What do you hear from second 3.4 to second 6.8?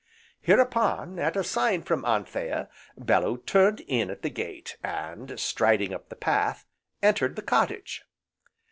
turned in at the gate, and striding up the path,